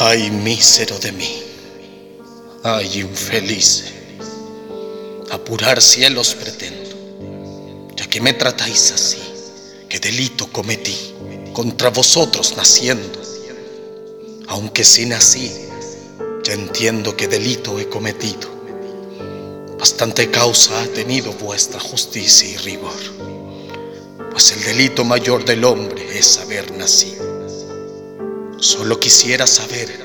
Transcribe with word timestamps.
Ay, 0.00 0.30
mísero 0.30 0.96
de 1.00 1.10
mí, 1.10 1.42
ay, 2.62 3.00
infeliz, 3.00 3.86
apurar 5.28 5.82
cielos 5.82 6.36
pretendo, 6.36 7.90
ya 7.96 8.06
que 8.06 8.20
me 8.20 8.32
tratáis 8.32 8.92
así, 8.92 9.18
que 9.88 9.98
delito 9.98 10.46
cometí 10.52 10.96
contra 11.52 11.90
vosotros 11.90 12.56
naciendo, 12.56 13.20
aunque 14.46 14.84
si 14.84 15.04
nací, 15.04 15.50
ya 16.44 16.52
entiendo 16.52 17.16
que 17.16 17.26
delito 17.26 17.80
he 17.80 17.88
cometido, 17.88 18.48
bastante 19.80 20.30
causa 20.30 20.80
ha 20.80 20.86
tenido 20.86 21.32
vuestra 21.32 21.80
justicia 21.80 22.48
y 22.48 22.56
rigor, 22.58 23.00
pues 24.30 24.52
el 24.52 24.62
delito 24.62 25.04
mayor 25.04 25.44
del 25.44 25.64
hombre 25.64 26.16
es 26.16 26.38
haber 26.38 26.70
nacido. 26.78 27.27
Solo 28.60 28.98
quisiera 28.98 29.46
saber, 29.46 30.04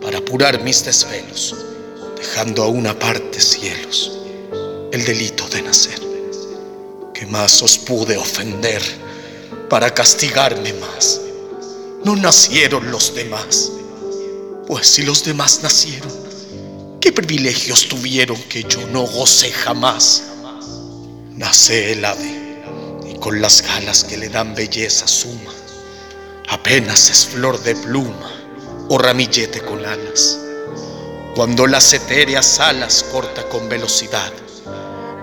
para 0.00 0.18
apurar 0.18 0.62
mis 0.62 0.84
desvelos, 0.84 1.56
dejando 2.16 2.62
a 2.62 2.68
una 2.68 2.96
parte 2.96 3.40
cielos, 3.40 4.12
el 4.92 5.04
delito 5.04 5.48
de 5.48 5.62
nacer. 5.62 6.00
Que 7.12 7.26
más 7.26 7.60
os 7.64 7.78
pude 7.78 8.16
ofender 8.16 8.80
para 9.68 9.92
castigarme 9.92 10.72
más? 10.74 11.20
No 12.04 12.14
nacieron 12.14 12.92
los 12.92 13.12
demás, 13.12 13.72
pues 14.68 14.86
si 14.86 15.02
los 15.02 15.24
demás 15.24 15.58
nacieron, 15.64 16.12
¿qué 17.00 17.10
privilegios 17.10 17.88
tuvieron 17.88 18.40
que 18.44 18.62
yo 18.62 18.86
no 18.86 19.02
gocé 19.02 19.50
jamás? 19.50 20.22
Nace 21.32 21.90
el 21.90 22.04
ave 22.04 22.54
y 23.10 23.18
con 23.18 23.40
las 23.40 23.62
galas 23.62 24.04
que 24.04 24.16
le 24.16 24.28
dan 24.28 24.54
belleza 24.54 25.08
suma 25.08 25.59
apenas 26.50 27.08
es 27.10 27.26
flor 27.26 27.62
de 27.62 27.76
pluma 27.76 28.30
o 28.88 28.98
ramillete 28.98 29.60
con 29.60 29.86
alas. 29.86 30.38
Cuando 31.36 31.66
las 31.68 31.92
etéreas 31.92 32.58
alas 32.58 33.04
corta 33.12 33.48
con 33.48 33.68
velocidad, 33.68 34.32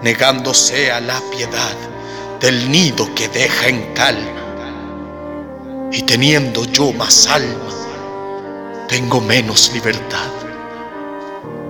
negándose 0.01 0.89
a 0.89 1.01
la 1.01 1.21
piedad 1.31 1.75
del 2.39 2.71
nido 2.71 3.13
que 3.13 3.27
deja 3.27 3.67
en 3.67 3.93
calma. 3.93 5.89
Y 5.91 6.01
teniendo 6.03 6.63
yo 6.65 6.93
más 6.93 7.27
alma, 7.27 8.85
tengo 8.87 9.19
menos 9.19 9.71
libertad. 9.73 10.31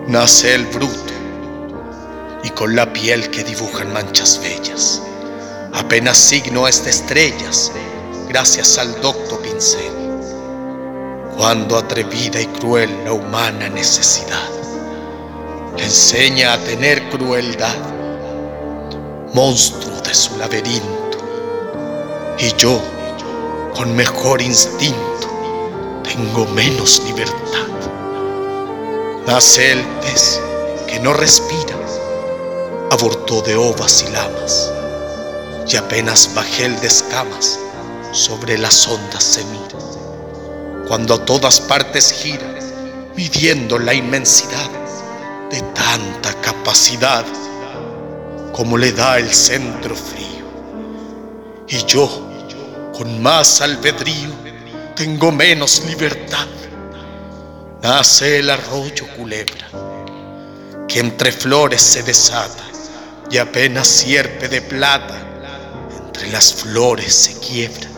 Nace 0.07 0.53
el 0.53 0.67
bruto 0.67 1.13
y 2.43 2.51
con 2.51 2.75
la 2.75 2.93
piel 2.93 3.31
que 3.31 3.43
dibujan 3.43 3.91
manchas 3.91 4.39
bellas, 4.39 5.01
apenas 5.73 6.17
signo 6.17 6.67
es 6.67 6.83
de 6.83 6.91
estrellas 6.91 7.71
gracias 8.27 8.77
al 8.77 8.99
docto 9.01 9.26
Cuando 11.35 11.77
atrevida 11.77 12.39
y 12.39 12.45
cruel 12.45 12.91
la 13.05 13.13
humana 13.13 13.67
necesidad 13.69 14.49
le 15.75 15.83
enseña 15.83 16.53
a 16.53 16.57
tener 16.59 17.09
crueldad, 17.09 17.75
monstruo 19.33 19.99
de 20.01 20.13
su 20.13 20.37
laberinto, 20.37 21.17
y 22.37 22.53
yo, 22.55 22.79
con 23.75 23.95
mejor 23.95 24.43
instinto, 24.43 25.27
tengo 26.03 26.45
menos 26.53 27.01
libertad. 27.05 27.67
Nace 29.25 29.71
el 29.71 29.83
pez 30.01 30.39
que 30.85 30.99
no 30.99 31.13
respira, 31.13 31.75
abortó 32.91 33.41
de 33.41 33.55
ovas 33.55 34.05
y 34.07 34.11
lamas, 34.11 34.71
y 35.67 35.77
apenas 35.77 36.29
bajé 36.35 36.65
el 36.65 36.79
de 36.79 36.87
escamas 36.87 37.59
sobre 38.17 38.57
las 38.57 38.87
ondas 38.87 39.23
se 39.23 39.43
mira, 39.45 39.77
cuando 40.87 41.13
a 41.13 41.23
todas 41.23 41.61
partes 41.61 42.11
gira, 42.11 42.57
midiendo 43.15 43.77
la 43.77 43.93
inmensidad 43.93 44.69
de 45.51 45.61
tanta 45.61 46.33
capacidad 46.41 47.23
como 48.53 48.75
le 48.75 48.91
da 48.91 49.19
el 49.19 49.31
centro 49.31 49.95
frío. 49.95 50.25
Y 51.67 51.85
yo, 51.85 52.09
con 52.97 53.21
más 53.21 53.61
albedrío, 53.61 54.31
tengo 54.95 55.31
menos 55.31 55.83
libertad. 55.85 56.47
Nace 57.83 58.39
el 58.39 58.49
arroyo 58.49 59.05
culebra, 59.15 59.67
que 60.87 60.99
entre 60.99 61.31
flores 61.31 61.81
se 61.81 62.01
desata 62.01 62.63
y 63.29 63.37
apenas 63.37 63.87
sierpe 63.87 64.47
de 64.47 64.61
plata, 64.61 65.19
entre 66.03 66.31
las 66.31 66.51
flores 66.51 67.13
se 67.13 67.39
quiebra 67.39 67.96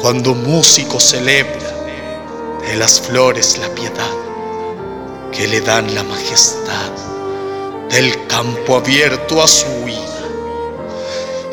cuando 0.00 0.34
músico 0.34 0.98
celebra 0.98 1.74
de 2.66 2.76
las 2.76 3.00
flores 3.00 3.58
la 3.58 3.68
piedad 3.74 4.10
que 5.30 5.46
le 5.46 5.60
dan 5.60 5.94
la 5.94 6.02
majestad 6.02 6.90
del 7.90 8.26
campo 8.26 8.76
abierto 8.76 9.42
a 9.42 9.46
su 9.46 9.66
huida. 9.66 10.06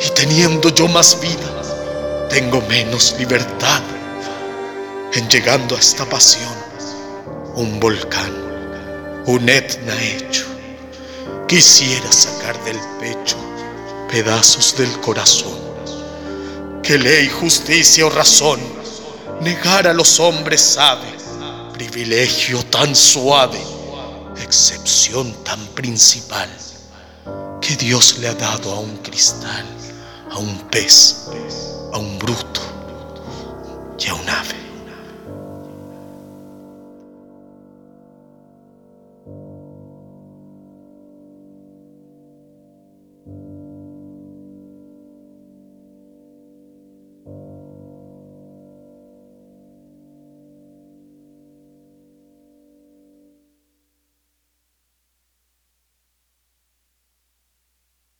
Y 0.00 0.10
teniendo 0.14 0.70
yo 0.70 0.88
más 0.88 1.20
vida, 1.20 2.28
tengo 2.30 2.62
menos 2.62 3.14
libertad 3.18 3.82
en 5.12 5.28
llegando 5.28 5.76
a 5.76 5.78
esta 5.78 6.06
pasión, 6.06 6.54
un 7.54 7.78
volcán, 7.78 8.32
un 9.26 9.46
etna 9.46 9.94
hecho. 10.02 10.46
Quisiera 11.46 12.10
sacar 12.10 12.58
del 12.64 12.78
pecho 12.98 13.36
pedazos 14.10 14.74
del 14.78 14.90
corazón 15.00 15.67
que 16.88 16.96
ley, 16.96 17.28
justicia 17.28 18.06
o 18.06 18.08
razón 18.08 18.58
negar 19.42 19.86
a 19.86 19.92
los 19.92 20.18
hombres 20.20 20.62
sabe, 20.62 21.06
privilegio 21.74 22.64
tan 22.64 22.96
suave, 22.96 23.60
excepción 24.42 25.34
tan 25.44 25.60
principal, 25.74 26.48
que 27.60 27.76
Dios 27.76 28.16
le 28.20 28.28
ha 28.28 28.34
dado 28.34 28.72
a 28.72 28.80
un 28.80 28.96
cristal, 29.02 29.66
a 30.30 30.38
un 30.38 30.60
pez, 30.70 31.26
a 31.92 31.98
un 31.98 32.18
bruto 32.18 32.77